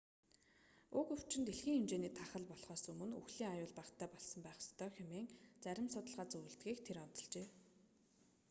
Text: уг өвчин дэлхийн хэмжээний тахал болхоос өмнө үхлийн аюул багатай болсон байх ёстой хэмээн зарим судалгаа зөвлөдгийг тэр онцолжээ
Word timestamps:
уг 0.97 1.07
өвчин 1.15 1.43
дэлхийн 1.45 1.77
хэмжээний 1.79 2.13
тахал 2.19 2.45
болхоос 2.51 2.83
өмнө 2.91 3.15
үхлийн 3.21 3.51
аюул 3.55 3.73
багатай 3.79 4.09
болсон 4.11 4.39
байх 4.43 4.59
ёстой 4.65 4.89
хэмээн 4.93 5.27
зарим 5.63 5.87
судалгаа 5.91 6.25
зөвлөдгийг 6.29 6.77
тэр 6.85 6.97
онцолжээ 7.05 7.47